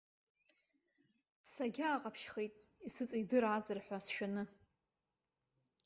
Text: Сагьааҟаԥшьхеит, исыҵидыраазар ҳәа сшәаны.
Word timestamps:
Сагьааҟаԥшьхеит, 1.51 2.53
исыҵидыраазар 2.87 3.77
ҳәа 3.85 3.97
сшәаны. 4.05 4.43